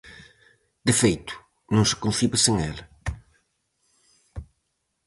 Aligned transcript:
De 0.87 0.93
feito, 1.01 1.33
non 1.75 1.83
se 1.89 1.99
concibe 2.03 2.37
sen 2.45 2.55
ela. 2.69 2.85